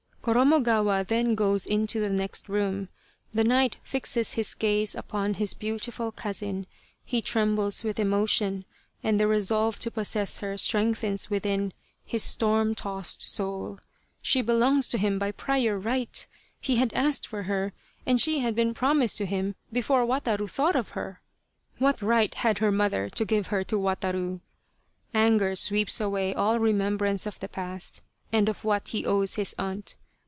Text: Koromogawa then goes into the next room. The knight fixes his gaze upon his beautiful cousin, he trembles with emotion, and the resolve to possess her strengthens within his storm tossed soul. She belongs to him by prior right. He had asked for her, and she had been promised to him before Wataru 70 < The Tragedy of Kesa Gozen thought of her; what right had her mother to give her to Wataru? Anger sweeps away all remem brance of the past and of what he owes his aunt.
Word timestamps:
Koromogawa 0.23 1.03
then 1.07 1.33
goes 1.33 1.65
into 1.65 1.99
the 1.99 2.11
next 2.11 2.47
room. 2.47 2.89
The 3.33 3.43
knight 3.43 3.79
fixes 3.81 4.33
his 4.33 4.53
gaze 4.53 4.93
upon 4.93 5.33
his 5.33 5.55
beautiful 5.55 6.11
cousin, 6.11 6.67
he 7.03 7.23
trembles 7.23 7.83
with 7.83 7.99
emotion, 7.99 8.65
and 9.03 9.19
the 9.19 9.25
resolve 9.25 9.79
to 9.79 9.89
possess 9.89 10.37
her 10.37 10.57
strengthens 10.57 11.31
within 11.31 11.73
his 12.05 12.21
storm 12.21 12.75
tossed 12.75 13.23
soul. 13.31 13.79
She 14.21 14.43
belongs 14.43 14.87
to 14.89 14.99
him 14.99 15.17
by 15.17 15.31
prior 15.31 15.79
right. 15.79 16.27
He 16.59 16.75
had 16.75 16.93
asked 16.93 17.25
for 17.27 17.41
her, 17.41 17.73
and 18.05 18.21
she 18.21 18.41
had 18.41 18.53
been 18.53 18.75
promised 18.75 19.17
to 19.17 19.25
him 19.25 19.55
before 19.73 20.05
Wataru 20.05 20.45
70 20.45 20.45
< 20.45 20.45
The 20.45 20.45
Tragedy 20.45 20.45
of 20.45 20.45
Kesa 20.45 20.45
Gozen 20.45 20.53
thought 20.53 20.75
of 20.85 20.89
her; 20.89 21.21
what 21.79 22.01
right 22.03 22.35
had 22.35 22.57
her 22.59 22.71
mother 22.71 23.09
to 23.09 23.25
give 23.25 23.47
her 23.47 23.63
to 23.63 23.75
Wataru? 23.79 24.41
Anger 25.15 25.55
sweeps 25.55 25.99
away 25.99 26.31
all 26.35 26.59
remem 26.59 26.99
brance 26.99 27.25
of 27.25 27.39
the 27.39 27.47
past 27.49 28.03
and 28.31 28.47
of 28.47 28.63
what 28.63 28.89
he 28.89 29.03
owes 29.03 29.33
his 29.37 29.55
aunt. 29.57 29.95